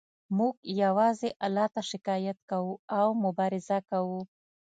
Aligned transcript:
موږ 0.37 0.55
یوازې 0.83 1.29
الله 1.45 1.67
ته 1.73 1.81
شکایت 1.91 2.37
کوو 2.49 2.73
او 2.99 3.07
مبارزه 3.25 3.77
کوو 3.89 4.19